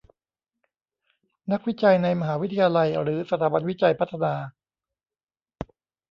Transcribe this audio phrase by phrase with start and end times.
[1.51, 4.33] นักวิจัยในมหาวิทยาลัยหรือสถาบันวิจัยพัฒนา